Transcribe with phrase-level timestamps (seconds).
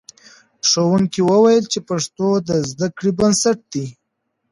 [0.69, 3.87] ښوونکي وویل چې پښتو د زده کړې بنسټ دی.